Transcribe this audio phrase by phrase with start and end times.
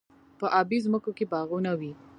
[0.39, 1.91] په ابی ځمکو کې باغونه وي.